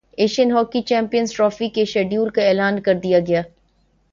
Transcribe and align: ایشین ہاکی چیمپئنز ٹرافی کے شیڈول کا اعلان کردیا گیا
ایشین 0.17 0.51
ہاکی 0.51 0.81
چیمپئنز 0.81 1.33
ٹرافی 1.35 1.69
کے 1.75 1.85
شیڈول 1.85 2.29
کا 2.29 2.41
اعلان 2.43 2.81
کردیا 2.81 3.19
گیا 3.27 3.41